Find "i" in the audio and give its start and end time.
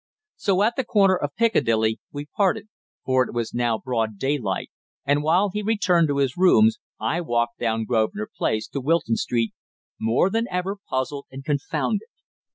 6.99-7.21